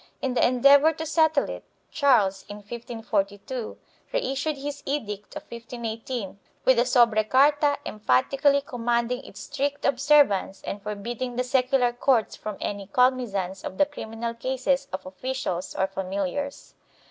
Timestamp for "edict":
4.83-5.35